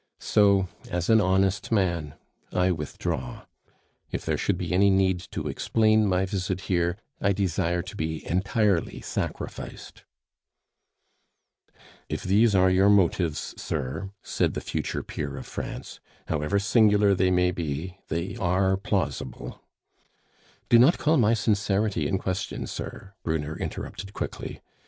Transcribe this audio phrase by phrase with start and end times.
[0.19, 2.15] So, as an honest man
[2.51, 3.45] I withdraw.
[4.11, 8.25] If there should be any need to explain my visit here, I desire to be
[8.27, 10.03] entirely sacrificed"
[12.09, 17.29] "If these are your motives, sir," said the future peer of France, "however singular they
[17.29, 19.61] may be, they are plausible"
[20.69, 24.61] "Do not call my sincerity in question, sir," Brunner interrupted quickly.